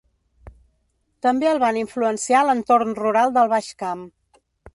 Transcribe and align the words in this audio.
També 1.25 1.49
el 1.49 1.61
van 1.65 1.77
influenciar 1.81 2.41
l'entorn 2.47 2.97
rural 3.03 3.37
del 3.37 3.53
Baix 3.53 3.71
Camp. 3.85 4.05